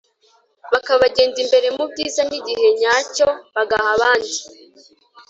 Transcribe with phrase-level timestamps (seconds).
[0.71, 4.35] Bakabagenda imbere mu byizaN’igihe nyacyo bagaha abandi